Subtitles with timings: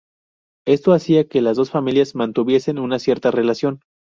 [0.65, 3.81] Esto hacía que las dos familias mantuviesen una cierta relación.